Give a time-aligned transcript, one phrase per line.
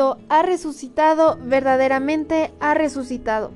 [0.00, 3.50] Ha resucitado, verdaderamente ha resucitado.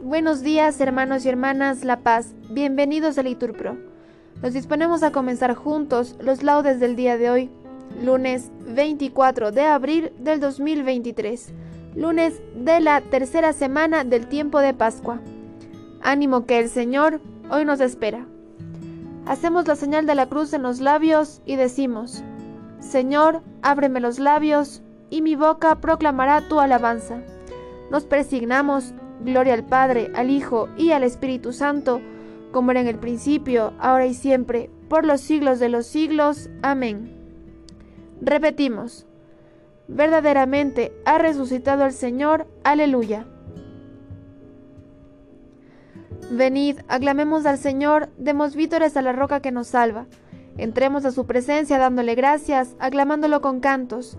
[0.00, 2.34] Buenos días, hermanos y hermanas La Paz.
[2.50, 3.76] Bienvenidos a Liturpro.
[4.40, 7.50] Nos disponemos a comenzar juntos los laudes del día de hoy,
[8.00, 11.52] lunes 24 de abril del 2023,
[11.96, 15.18] lunes de la tercera semana del tiempo de Pascua.
[16.00, 18.24] Ánimo que el Señor hoy nos espera.
[19.26, 22.22] Hacemos la señal de la cruz en los labios y decimos,
[22.78, 24.80] Señor, ábreme los labios,
[25.10, 27.22] y mi boca proclamará tu alabanza.
[27.90, 28.94] Nos persignamos,
[29.24, 32.00] gloria al Padre, al Hijo y al Espíritu Santo,
[32.52, 36.48] como era en el principio, ahora y siempre, por los siglos de los siglos.
[36.62, 37.14] Amén.
[38.20, 39.06] Repetimos,
[39.86, 43.26] verdaderamente ha resucitado el Señor, aleluya.
[46.30, 50.06] Venid, aclamemos al Señor, demos vítores a la roca que nos salva.
[50.58, 54.18] Entremos a su presencia dándole gracias, aclamándolo con cantos,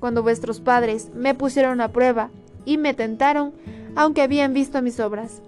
[0.00, 2.30] cuando vuestros padres me pusieron a prueba
[2.64, 3.52] y me tentaron,
[3.94, 5.42] aunque habían visto mis obras.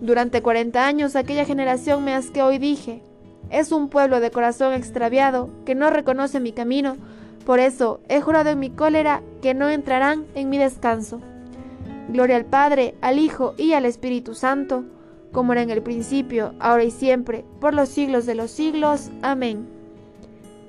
[0.00, 3.02] Durante cuarenta años aquella generación me asqueó y dije,
[3.50, 6.96] es un pueblo de corazón extraviado que no reconoce mi camino,
[7.46, 11.20] por eso he jurado en mi cólera que no entrarán en mi descanso.
[12.08, 14.84] Gloria al Padre, al Hijo y al Espíritu Santo,
[15.32, 19.10] como era en el principio, ahora y siempre, por los siglos de los siglos.
[19.22, 19.73] Amén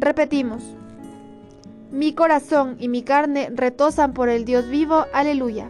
[0.00, 0.62] Repetimos.
[1.90, 5.06] Mi corazón y mi carne retosan por el Dios vivo.
[5.12, 5.68] Aleluya.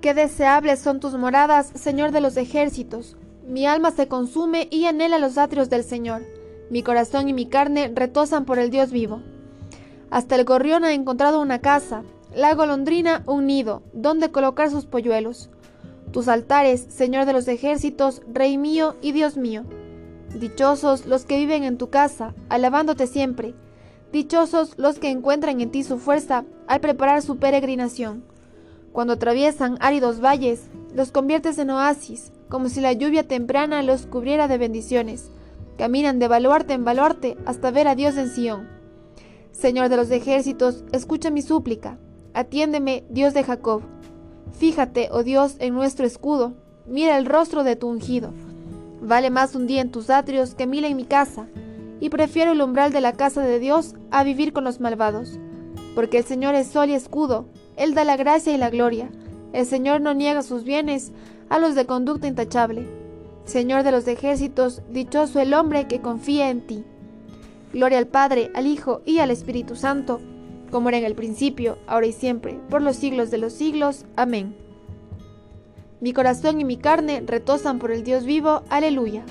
[0.00, 3.16] Qué deseables son tus moradas, Señor de los ejércitos.
[3.46, 6.22] Mi alma se consume y anhela los atrios del Señor.
[6.68, 9.22] Mi corazón y mi carne retosan por el Dios vivo.
[10.10, 12.02] Hasta el gorrión ha encontrado una casa,
[12.34, 15.48] la golondrina un nido, donde colocar sus polluelos
[16.12, 19.64] tus altares, Señor de los ejércitos, Rey mío y Dios mío.
[20.34, 23.54] Dichosos los que viven en tu casa, alabándote siempre.
[24.12, 28.24] Dichosos los que encuentran en ti su fuerza al preparar su peregrinación.
[28.92, 30.62] Cuando atraviesan áridos valles,
[30.94, 35.30] los conviertes en oasis, como si la lluvia temprana los cubriera de bendiciones.
[35.78, 38.68] Caminan de baluarte en baluarte hasta ver a Dios en Sión.
[39.52, 41.98] Señor de los ejércitos, escucha mi súplica.
[42.34, 43.82] Atiéndeme, Dios de Jacob.
[44.58, 46.54] Fíjate, oh Dios, en nuestro escudo,
[46.86, 48.32] mira el rostro de tu ungido.
[49.00, 51.46] Vale más un día en tus atrios que mil en mi casa,
[52.00, 55.38] y prefiero el umbral de la casa de Dios a vivir con los malvados.
[55.94, 57.46] Porque el Señor es sol y escudo,
[57.76, 59.10] Él da la gracia y la gloria.
[59.52, 61.12] El Señor no niega sus bienes
[61.48, 62.86] a los de conducta intachable.
[63.44, 66.84] Señor de los ejércitos, dichoso el hombre que confía en ti.
[67.72, 70.20] Gloria al Padre, al Hijo y al Espíritu Santo
[70.70, 74.04] como era en el principio, ahora y siempre, por los siglos de los siglos.
[74.16, 74.54] Amén.
[76.00, 78.62] Mi corazón y mi carne retosan por el Dios vivo.
[78.70, 79.22] Aleluya.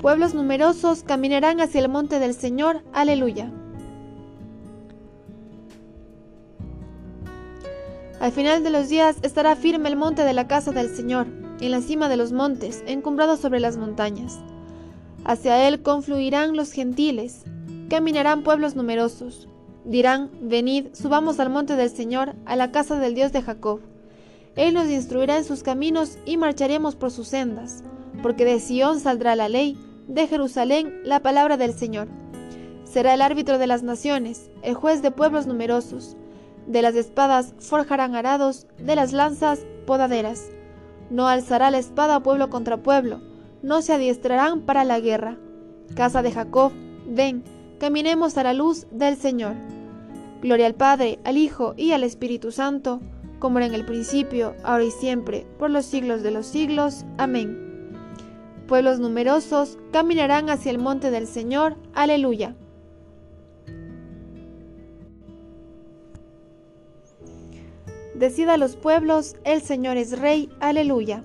[0.00, 2.80] Pueblos numerosos caminarán hacia el monte del Señor.
[2.94, 3.52] Aleluya.
[8.20, 11.26] Al final de los días estará firme el monte de la casa del Señor,
[11.60, 14.38] en la cima de los montes, encumbrado sobre las montañas.
[15.24, 17.44] Hacia él confluirán los gentiles,
[17.88, 19.48] caminarán pueblos numerosos.
[19.84, 23.80] Dirán, venid, subamos al monte del Señor, a la casa del Dios de Jacob.
[24.56, 27.82] Él nos instruirá en sus caminos y marcharemos por sus sendas,
[28.22, 29.76] porque de Sión saldrá la ley,
[30.08, 32.08] de Jerusalén la palabra del Señor.
[32.84, 36.16] Será el árbitro de las naciones, el juez de pueblos numerosos.
[36.66, 40.48] De las espadas forjarán arados, de las lanzas podaderas.
[41.10, 43.20] No alzará la espada pueblo contra pueblo,
[43.62, 45.36] no se adiestrarán para la guerra.
[45.94, 46.72] Casa de Jacob,
[47.06, 47.42] ven,
[47.78, 49.54] caminemos a la luz del Señor.
[50.42, 53.00] Gloria al Padre, al Hijo y al Espíritu Santo,
[53.38, 57.04] como era en el principio, ahora y siempre, por los siglos de los siglos.
[57.18, 57.70] Amén.
[58.66, 61.76] Pueblos numerosos caminarán hacia el monte del Señor.
[61.94, 62.54] Aleluya.
[68.14, 70.50] Decida a los pueblos, el Señor es Rey.
[70.60, 71.24] Aleluya.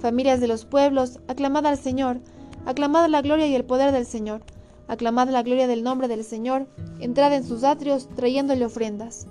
[0.00, 2.20] Familias de los pueblos, aclamad al Señor,
[2.66, 4.42] aclamad la gloria y el poder del Señor,
[4.86, 6.66] aclamad la gloria del nombre del Señor,
[7.00, 9.26] entrad en sus atrios trayéndole ofrendas.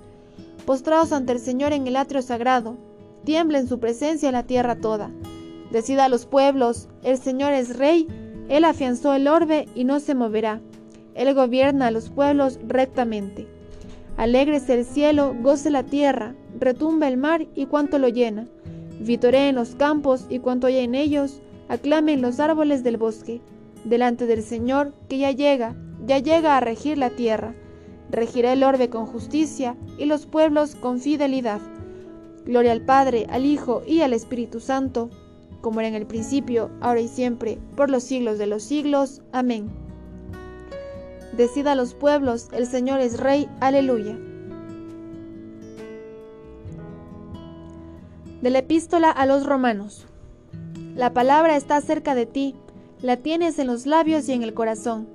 [0.66, 2.76] Postraos ante el Señor en el atrio sagrado,
[3.24, 5.10] tiembla en su presencia la tierra toda.
[5.70, 8.06] Decida a los pueblos, el Señor es rey,
[8.48, 10.60] Él afianzó el orbe y no se moverá.
[11.14, 13.48] Él gobierna a los pueblos rectamente.
[14.18, 18.46] Alégrese el cielo, goce la tierra, retumba el mar y cuanto lo llena.
[19.00, 23.40] Vitoreen los campos y cuanto hay en ellos, aclamen los árboles del bosque,
[23.84, 27.54] delante del Señor que ya llega, ya llega a regir la tierra.
[28.10, 31.60] Regirá el orbe con justicia y los pueblos con fidelidad.
[32.46, 35.10] Gloria al Padre, al Hijo y al Espíritu Santo,
[35.60, 39.20] como era en el principio, ahora y siempre, por los siglos de los siglos.
[39.32, 39.68] Amén.
[41.36, 44.18] Decida a los pueblos, el Señor es Rey, aleluya.
[48.40, 50.06] De la epístola a los romanos.
[50.94, 52.54] La palabra está cerca de ti,
[53.02, 55.08] la tienes en los labios y en el corazón.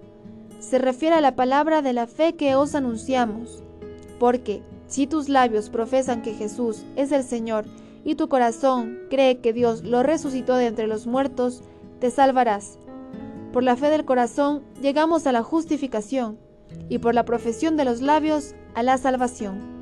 [0.60, 3.64] Se refiere a la palabra de la fe que os anunciamos.
[4.20, 7.64] Porque, si tus labios profesan que Jesús es el Señor
[8.04, 11.64] y tu corazón cree que Dios lo resucitó de entre los muertos,
[12.02, 12.78] te salvarás.
[13.54, 16.38] Por la fe del corazón llegamos a la justificación
[16.90, 19.73] y por la profesión de los labios a la salvación.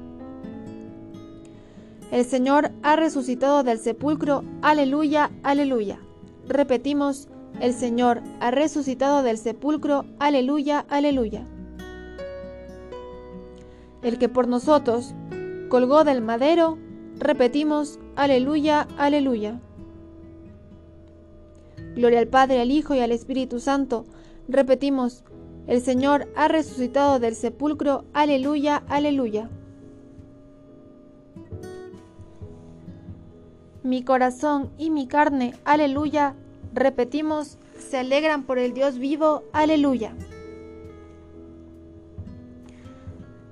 [2.12, 5.98] El Señor ha resucitado del sepulcro, aleluya, aleluya.
[6.46, 7.30] Repetimos,
[7.62, 11.48] el Señor ha resucitado del sepulcro, aleluya, aleluya.
[14.04, 15.16] El que por nosotros
[15.70, 16.78] colgó del madero,
[17.18, 19.62] repetimos, aleluya, aleluya.
[21.96, 24.06] Gloria al Padre, al Hijo y al Espíritu Santo.
[24.50, 25.24] Repetimos,
[25.68, 28.04] el Señor ha resucitado del sepulcro.
[28.14, 29.50] Aleluya, aleluya.
[33.84, 36.36] Mi corazón y mi carne, aleluya.
[36.72, 40.14] Repetimos, se alegran por el Dios vivo, aleluya.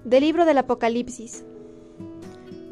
[0.03, 1.43] Del libro del Apocalipsis.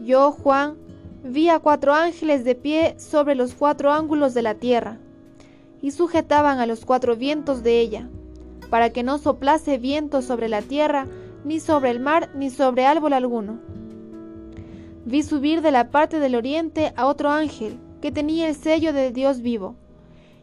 [0.06, 0.76] Yo, Juan,
[1.24, 5.00] vi a cuatro ángeles de pie sobre los cuatro ángulos de la tierra
[5.82, 8.08] y sujetaban a los cuatro vientos de ella,
[8.70, 11.08] para que no soplase viento sobre la tierra,
[11.44, 13.60] ni sobre el mar, ni sobre árbol alguno.
[15.08, 19.14] Vi subir de la parte del oriente a otro ángel, que tenía el sello del
[19.14, 19.78] Dios vivo,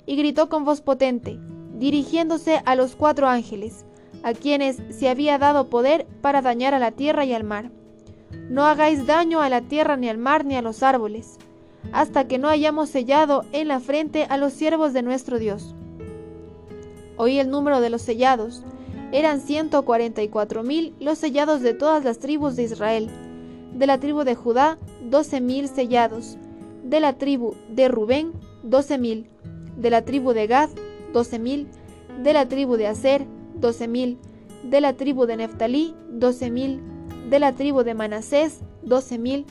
[0.06, 1.38] y gritó con voz potente,
[1.74, 3.84] dirigiéndose a los cuatro ángeles,
[4.22, 7.70] a quienes se había dado poder para dañar a la tierra y al mar.
[8.48, 11.36] No hagáis daño a la tierra ni al mar ni a los árboles,
[11.92, 15.74] hasta que no hayamos sellado en la frente a los siervos de nuestro Dios.
[17.18, 18.64] Oí el número de los sellados.
[19.12, 23.10] Eran ciento cuarenta y cuatro mil los sellados de todas las tribus de Israel.
[23.74, 26.38] De la tribu de Judá, doce mil sellados.
[26.84, 29.26] De la tribu de Rubén, doce mil.
[29.76, 30.70] De la tribu de Gad,
[31.12, 31.68] doce mil.
[32.22, 33.26] De la tribu de Aser,
[33.56, 34.18] doce mil.
[34.62, 36.80] De la tribu de Neftalí, doce mil.
[37.28, 39.44] De la tribu de Manasés, doce mil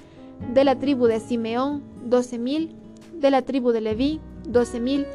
[0.54, 2.76] de la tribu de Simeón, doce mil,
[3.14, 5.06] de la tribu de Leví, doce mil,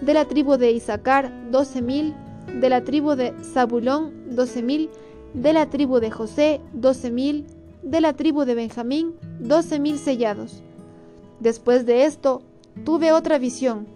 [0.00, 2.14] de la tribu de Isaacar, doce mil,
[2.60, 4.88] de la tribu de Zabulón, doce mil,
[5.34, 7.46] de la tribu de José, doce mil,
[7.82, 10.62] de la tribu de Benjamín, doce mil sellados.
[11.40, 12.42] Después de esto,
[12.84, 13.86] tuve otra visión,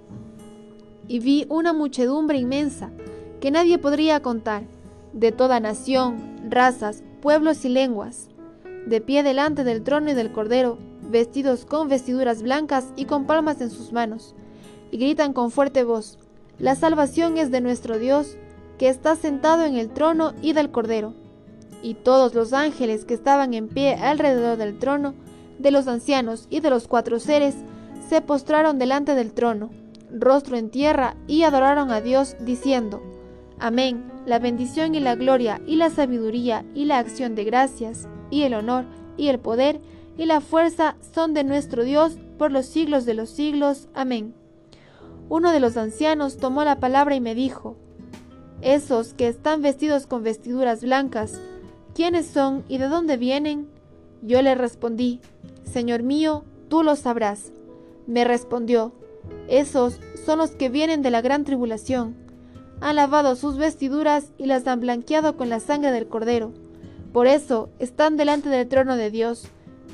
[1.09, 2.91] y vi una muchedumbre inmensa,
[3.41, 4.63] que nadie podría contar,
[5.13, 6.17] de toda nación,
[6.49, 8.29] razas, pueblos y lenguas
[8.87, 13.61] de pie delante del trono y del cordero, vestidos con vestiduras blancas y con palmas
[13.61, 14.35] en sus manos,
[14.91, 16.19] y gritan con fuerte voz,
[16.59, 18.37] La salvación es de nuestro Dios,
[18.79, 21.15] que está sentado en el trono y del Cordero.
[21.83, 25.15] Y todos los ángeles que estaban en pie alrededor del trono,
[25.59, 27.57] de los ancianos y de los cuatro seres,
[28.09, 29.71] se postraron delante del trono,
[30.13, 33.03] rostro en tierra, y adoraron a Dios, diciendo,
[33.59, 38.43] Amén, la bendición y la gloria y la sabiduría y la acción de gracias, y
[38.43, 38.85] el honor
[39.17, 39.81] y el poder
[40.17, 43.89] y la fuerza son de nuestro Dios por los siglos de los siglos.
[43.95, 44.35] Amén.
[45.29, 47.77] Uno de los ancianos tomó la palabra y me dijo,
[48.61, 51.41] Esos que están vestidos con vestiduras blancas,
[51.95, 53.69] ¿quiénes son y de dónde vienen?
[54.23, 55.21] Yo le respondí,
[55.65, 57.53] Señor mío, tú lo sabrás.
[58.07, 58.93] Me respondió,
[59.49, 62.17] Esos son los que vienen de la gran tribulación.
[62.81, 66.53] Han lavado sus vestiduras y las han blanqueado con la sangre del Cordero.
[67.13, 69.49] Por eso están delante del trono de Dios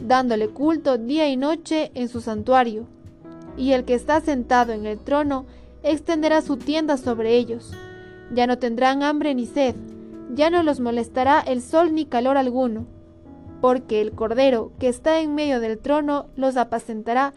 [0.06, 2.86] dándole culto día y noche en su santuario.
[3.56, 5.46] Y el que está sentado en el trono
[5.82, 7.72] extenderá su tienda sobre ellos.
[8.32, 9.74] Ya no tendrán hambre ni sed,
[10.34, 12.86] ya no los molestará el sol ni calor alguno,
[13.60, 17.32] porque el Cordero que está en medio del trono los apacentará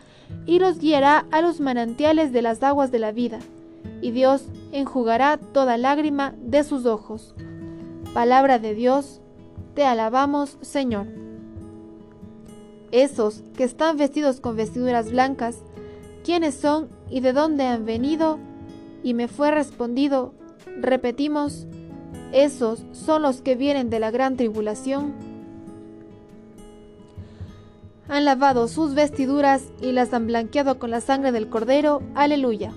[0.45, 3.39] y los guiará a los manantiales de las aguas de la vida,
[4.01, 7.35] y Dios enjugará toda lágrima de sus ojos.
[8.13, 9.21] Palabra de Dios,
[9.73, 11.21] te alabamos, Señor
[12.91, 15.63] esos que están vestidos con vestiduras blancas,
[16.23, 18.39] ¿quiénes son y de dónde han venido?
[19.03, 20.33] Y me fue respondido,
[20.79, 21.67] repetimos,
[22.31, 25.13] esos son los que vienen de la gran tribulación.
[28.07, 32.01] Han lavado sus vestiduras y las han blanqueado con la sangre del Cordero.
[32.13, 32.73] Aleluya.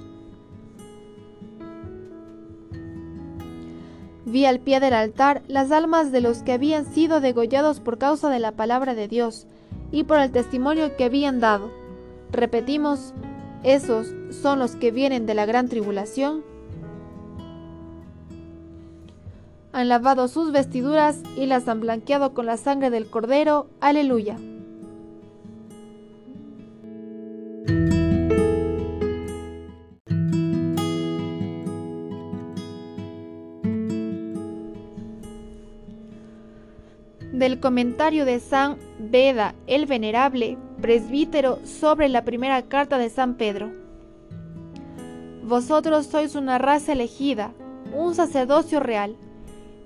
[4.27, 8.31] Vi al pie del altar las almas de los que habían sido degollados por causa
[8.31, 9.47] de la palabra de Dios
[9.93, 11.71] y por el testimonio que habían dado.
[12.33, 13.13] Repetimos,
[13.63, 16.43] esos son los que vienen de la gran tribulación.
[19.75, 23.67] Han lavado sus vestiduras y las han blanqueado con la sangre del Cordero.
[23.81, 24.37] Aleluya.
[37.33, 43.73] del comentario de San Beda el Venerable, presbítero, sobre la primera carta de San Pedro.
[45.43, 47.53] Vosotros sois una raza elegida,
[47.93, 49.17] un sacerdocio real.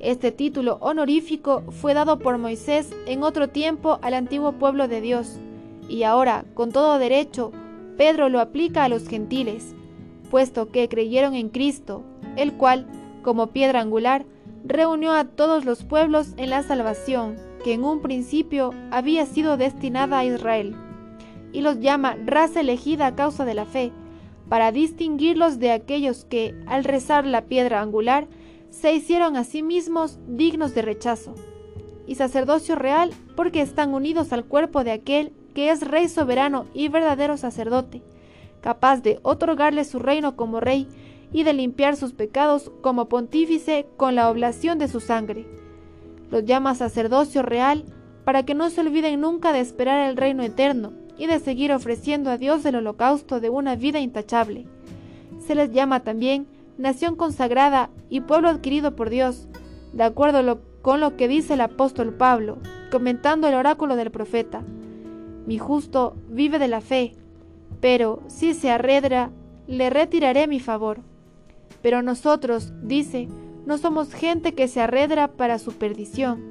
[0.00, 5.40] Este título honorífico fue dado por Moisés en otro tiempo al antiguo pueblo de Dios,
[5.88, 7.50] y ahora, con todo derecho,
[7.96, 9.74] Pedro lo aplica a los gentiles,
[10.30, 12.04] puesto que creyeron en Cristo,
[12.36, 12.86] el cual,
[13.22, 14.24] como piedra angular,
[14.64, 20.20] reunió a todos los pueblos en la salvación que en un principio había sido destinada
[20.20, 20.76] a Israel,
[21.52, 23.90] y los llama raza elegida a causa de la fe,
[24.48, 28.28] para distinguirlos de aquellos que, al rezar la piedra angular,
[28.70, 31.34] se hicieron a sí mismos dignos de rechazo,
[32.06, 36.88] y sacerdocio real porque están unidos al cuerpo de aquel que es rey soberano y
[36.88, 38.02] verdadero sacerdote,
[38.60, 40.88] capaz de otorgarle su reino como rey
[41.32, 45.46] y de limpiar sus pecados como pontífice con la oblación de su sangre.
[46.30, 47.84] Los llama sacerdocio real
[48.24, 52.30] para que no se olviden nunca de esperar el reino eterno y de seguir ofreciendo
[52.30, 54.66] a Dios el holocausto de una vida intachable.
[55.46, 56.46] Se les llama también
[56.78, 59.48] nación consagrada y pueblo adquirido por Dios,
[59.92, 62.58] de acuerdo con lo que dice el apóstol Pablo,
[62.90, 64.62] comentando el oráculo del profeta.
[65.46, 67.14] Mi justo vive de la fe,
[67.80, 69.30] pero si se arredra,
[69.66, 71.00] le retiraré mi favor.
[71.82, 73.28] Pero nosotros, dice,
[73.66, 76.42] no somos gente que se arredra para su perdición,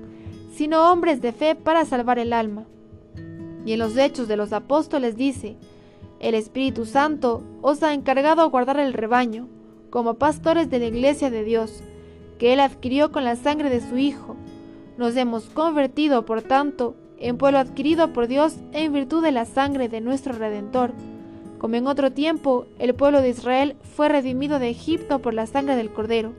[0.53, 2.65] sino hombres de fe para salvar el alma.
[3.65, 5.57] Y en los hechos de los apóstoles dice,
[6.19, 9.48] el Espíritu Santo os ha encargado guardar el rebaño,
[9.97, 11.81] como pastores de la iglesia de Dios,
[12.37, 14.35] que Él adquirió con la sangre de su Hijo.
[14.95, 19.89] Nos hemos convertido, por tanto, en pueblo adquirido por Dios en virtud de la sangre
[19.89, 20.91] de nuestro Redentor,
[21.57, 25.75] como en otro tiempo el pueblo de Israel fue redimido de Egipto por la sangre
[25.75, 26.33] del Cordero.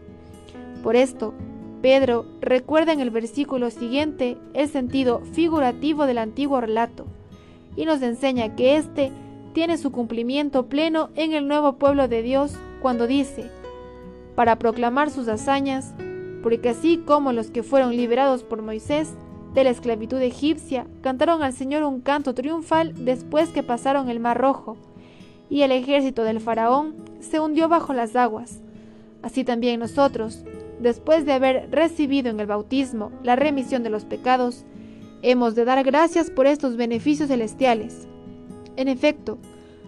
[0.85, 1.35] Por esto,
[1.83, 7.07] Pedro recuerda en el versículo siguiente el sentido figurativo del antiguo relato
[7.75, 9.11] y nos enseña que éste
[9.53, 13.51] tiene su cumplimiento pleno en el nuevo pueblo de Dios cuando dice,
[14.35, 15.95] para proclamar sus hazañas,
[16.43, 19.13] porque así como los que fueron liberados por Moisés
[19.55, 24.39] de la esclavitud egipcia cantaron al Señor un canto triunfal después que pasaron el Mar
[24.39, 24.77] Rojo,
[25.51, 28.61] y el ejército del faraón se hundió bajo las aguas.
[29.23, 30.45] Así también nosotros,
[30.79, 34.65] después de haber recibido en el bautismo la remisión de los pecados,
[35.23, 38.07] hemos de dar gracias por estos beneficios celestiales.
[38.77, 39.39] En efecto,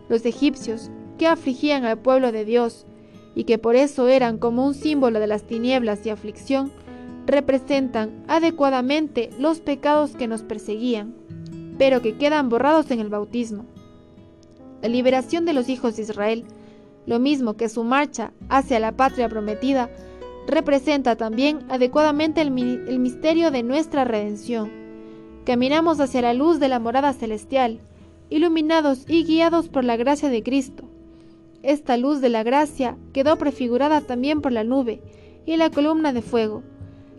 [0.08, 2.86] los egipcios, que afligían al pueblo de Dios,
[3.34, 6.72] y que por eso eran como un símbolo de las tinieblas y aflicción,
[7.26, 11.14] representan adecuadamente los pecados que nos perseguían,
[11.76, 13.66] pero que quedan borrados en el bautismo.
[14.80, 16.46] La liberación de los hijos de Israel,
[17.04, 19.90] lo mismo que su marcha hacia la patria prometida,
[20.46, 24.72] representa también adecuadamente el, misterio de nuestra redención.
[25.44, 27.78] Caminamos hacia la luz de la morada celestial,
[28.30, 30.89] iluminados y guiados por la gracia de Cristo.
[31.62, 35.02] Esta luz de la gracia quedó prefigurada también por la nube
[35.44, 36.62] y la columna de fuego,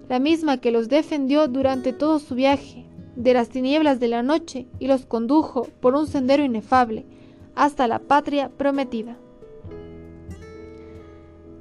[0.09, 4.67] la misma que los defendió durante todo su viaje, de las tinieblas de la noche
[4.79, 7.05] y los condujo por un sendero inefable
[7.55, 9.17] hasta la patria prometida.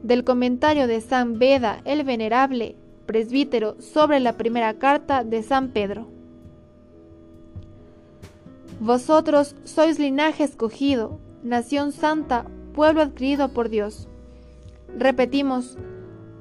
[0.03, 6.07] Del comentario de San Beda el Venerable, presbítero, sobre la primera carta de San Pedro.
[8.81, 14.09] Vosotros sois linaje escogido, nación santa, pueblo adquirido por Dios.
[14.97, 15.77] Repetimos,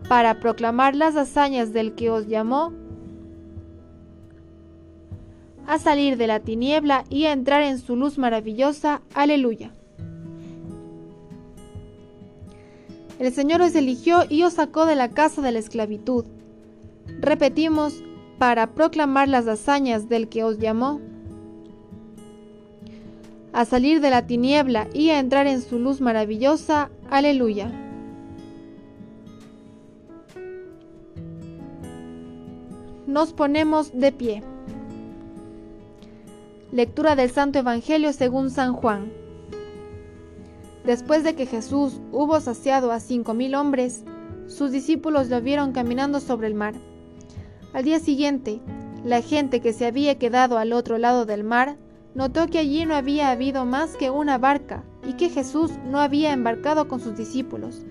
[0.07, 2.73] para proclamar las hazañas del que os llamó
[5.67, 9.01] a salir de la tiniebla y a entrar en su luz maravillosa.
[9.13, 9.71] Aleluya.
[13.19, 16.25] El Señor os eligió y os sacó de la casa de la esclavitud.
[17.19, 18.03] Repetimos,
[18.39, 21.01] para proclamar las hazañas del que os llamó
[23.53, 26.89] a salir de la tiniebla y a entrar en su luz maravillosa.
[27.09, 27.71] Aleluya.
[33.07, 34.43] Nos ponemos de pie.
[36.71, 39.11] Lectura del Santo Evangelio según San Juan.
[40.85, 44.03] Después de que Jesús hubo saciado a cinco mil hombres,
[44.47, 46.75] sus discípulos lo vieron caminando sobre el mar.
[47.73, 48.59] Al día siguiente,
[49.03, 51.77] la gente que se había quedado al otro lado del mar
[52.19, 56.33] notó que allí no había habido más que una barca y que Jesús no había
[56.33, 57.85] embarcado con sus discípulos,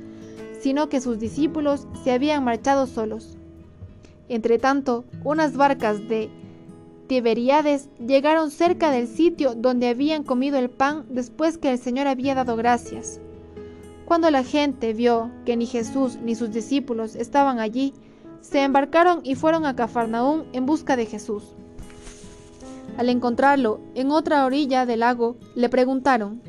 [0.61, 3.38] sino que sus discípulos se habían marchado solos.
[4.28, 6.28] Entretanto, unas barcas de
[7.06, 12.34] Tiberíades llegaron cerca del sitio donde habían comido el pan después que el Señor había
[12.34, 13.23] dado gracias.
[14.04, 17.95] Cuando la gente vio que ni Jesús ni sus discípulos estaban allí,
[18.43, 21.56] se embarcaron y fueron a Cafarnaún en busca de Jesús.
[22.99, 26.43] Al encontrarlo en otra orilla del lago, le preguntaron,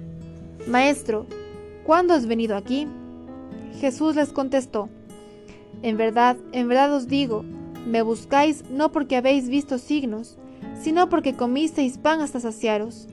[0.68, 1.28] Maestro,
[1.86, 2.88] ¿cuándo has venido aquí?
[3.80, 4.90] Jesús les contestó,
[5.84, 7.46] En verdad, en verdad os digo,
[7.86, 10.40] me buscáis no porque habéis visto signos,
[10.82, 13.08] sino porque comisteis pan hasta saciaros.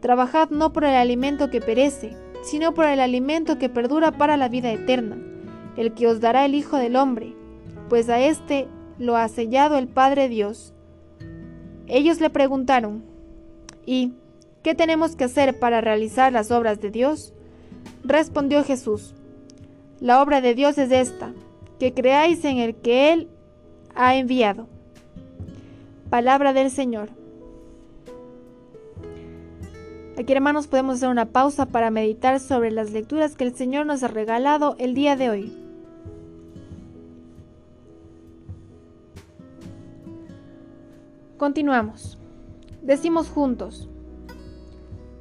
[0.00, 4.50] Trabajad no por el alimento que perece, sino por el alimento que perdura para la
[4.50, 5.16] vida eterna,
[5.78, 7.34] el que os dará el Hijo del Hombre,
[7.88, 8.68] pues a éste
[8.98, 10.74] lo ha sellado el Padre Dios.
[11.86, 13.04] Ellos le preguntaron,
[13.84, 14.12] ¿y
[14.62, 17.34] qué tenemos que hacer para realizar las obras de Dios?
[18.02, 19.14] Respondió Jesús,
[20.00, 21.32] la obra de Dios es esta,
[21.78, 23.28] que creáis en el que Él
[23.94, 24.66] ha enviado.
[26.10, 27.10] Palabra del Señor.
[30.16, 34.02] Aquí hermanos podemos hacer una pausa para meditar sobre las lecturas que el Señor nos
[34.02, 35.63] ha regalado el día de hoy.
[41.36, 42.16] Continuamos.
[42.82, 43.88] Decimos juntos,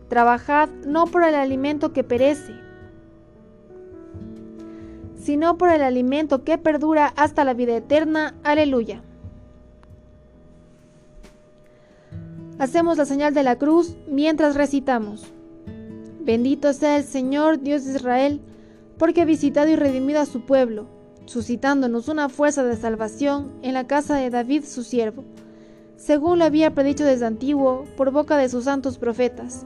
[0.09, 2.53] trabajad no por el alimento que perece,
[5.15, 8.35] sino por el alimento que perdura hasta la vida eterna.
[8.43, 9.01] Aleluya.
[12.59, 15.25] Hacemos la señal de la cruz mientras recitamos.
[16.21, 18.41] Bendito sea el Señor Dios de Israel,
[18.97, 20.85] porque ha visitado y redimido a su pueblo,
[21.25, 25.23] suscitándonos una fuerza de salvación en la casa de David su siervo,
[25.95, 29.65] según lo había predicho desde antiguo por boca de sus santos profetas.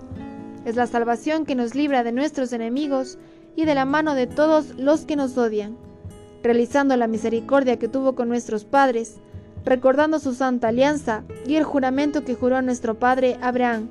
[0.65, 3.17] Es la salvación que nos libra de nuestros enemigos
[3.55, 5.77] y de la mano de todos los que nos odian,
[6.43, 9.15] realizando la misericordia que tuvo con nuestros padres,
[9.65, 13.89] recordando su santa alianza y el juramento que juró nuestro padre Abraham,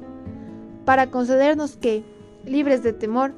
[0.84, 2.04] para concedernos que,
[2.44, 3.32] libres de temor,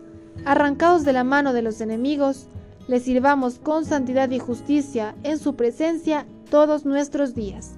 [0.44, 2.48] arrancados de la mano de los enemigos,
[2.88, 7.77] le sirvamos con santidad y justicia en su presencia todos nuestros días.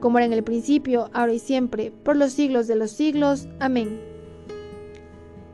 [0.00, 3.48] como era en el principio, ahora y siempre, por los siglos de los siglos.
[3.60, 4.00] Amén.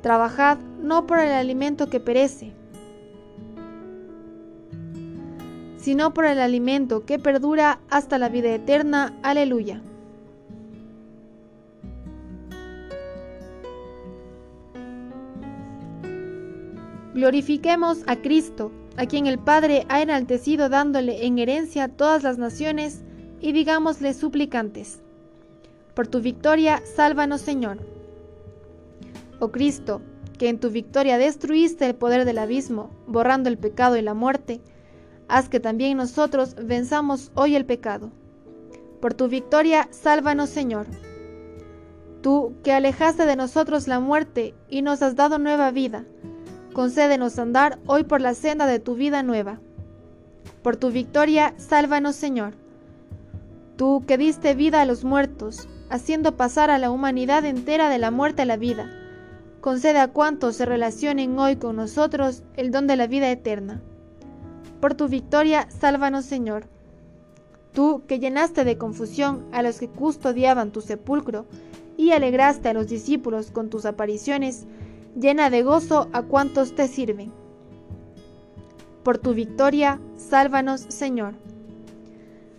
[0.03, 2.53] Trabajad no por el alimento que perece,
[5.79, 9.15] sino por el alimento que perdura hasta la vida eterna.
[9.23, 9.81] Aleluya.
[17.15, 23.04] Glorifiquemos a Cristo, a quien el Padre ha enaltecido dándole en herencia todas las naciones,
[23.45, 25.03] y digámosle suplicantes.
[25.93, 27.77] Por tu victoria, sálvanos Señor.
[29.39, 30.01] Oh Cristo,
[30.39, 34.63] que en tu victoria destruiste el poder del abismo, borrando el pecado y la muerte,
[35.29, 38.11] haz que también nosotros venzamos hoy el pecado.
[39.03, 40.87] Por tu victoria, sálvanos Señor.
[42.23, 46.07] Tú que alejaste de nosotros la muerte y nos has dado nueva vida,
[46.73, 49.61] concédenos andar hoy por la senda de tu vida nueva.
[50.63, 52.64] Por tu victoria, sálvanos Señor.
[53.77, 58.13] Tú que diste vida a los muertos, haciendo pasar a la humanidad entera de la
[58.13, 58.89] muerte a la vida,
[59.61, 63.83] concede a cuantos se relacionen hoy con nosotros el don de la vida eterna.
[64.81, 66.67] Por tu victoria, sálvanos Señor.
[67.73, 71.47] Tú que llenaste de confusión a los que custodiaban tu sepulcro
[71.97, 74.67] y alegraste a los discípulos con tus apariciones,
[75.19, 77.33] llena de gozo a cuantos te sirven.
[79.03, 81.35] Por tu victoria, sálvanos Señor.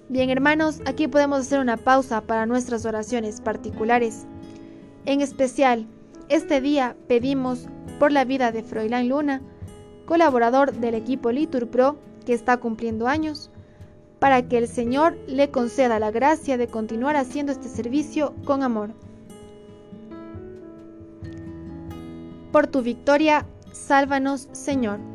[0.08, 4.28] Bien hermanos, aquí podemos hacer una pausa para nuestras oraciones particulares.
[5.06, 5.88] En especial,
[6.30, 7.66] este día pedimos
[7.98, 9.42] por la vida de Froilán Luna,
[10.06, 13.50] colaborador del equipo Litur Pro que está cumpliendo años,
[14.20, 18.92] para que el Señor le conceda la gracia de continuar haciendo este servicio con amor.
[22.52, 25.15] Por tu victoria, sálvanos, Señor.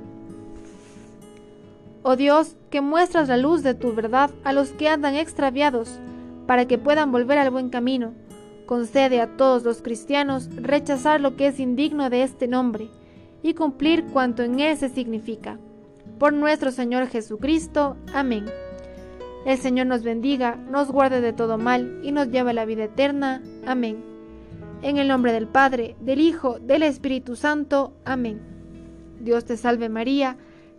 [2.03, 5.99] Oh Dios, que muestras la luz de tu verdad a los que andan extraviados,
[6.47, 8.13] para que puedan volver al buen camino,
[8.65, 12.89] concede a todos los cristianos rechazar lo que es indigno de este nombre
[13.43, 15.59] y cumplir cuanto en él se significa.
[16.17, 17.97] Por nuestro Señor Jesucristo.
[18.13, 18.45] Amén.
[19.45, 22.85] El Señor nos bendiga, nos guarde de todo mal y nos lleve a la vida
[22.85, 23.41] eterna.
[23.65, 24.03] Amén.
[24.81, 27.93] En el nombre del Padre, del Hijo, del Espíritu Santo.
[28.05, 28.39] Amén.
[29.19, 30.37] Dios te salve María,